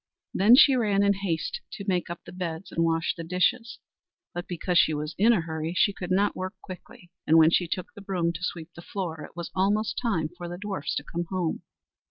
[0.33, 3.77] Then she ran in haste to make up the beds, and wash the dishes;
[4.33, 7.67] but because she was in a hurry she could not work quickly, and when she
[7.67, 11.03] took the broom to sweep the floor it was almost time for the dwarfs to
[11.03, 11.61] come home.